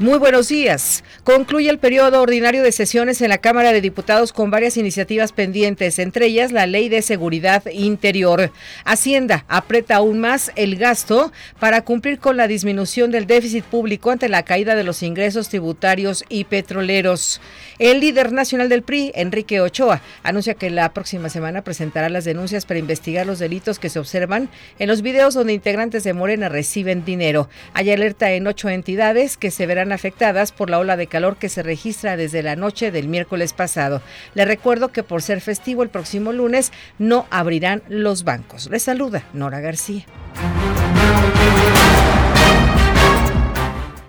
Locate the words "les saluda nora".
38.70-39.60